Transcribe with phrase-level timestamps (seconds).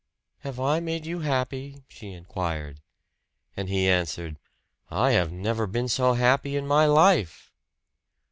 [0.39, 2.81] "Have I made you happy?" she inquired.
[3.55, 4.39] And he answered,
[4.89, 7.51] "I have never been so happy in my life."